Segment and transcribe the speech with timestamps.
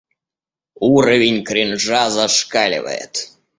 [0.93, 3.13] Уровень кринжа зашкаливает.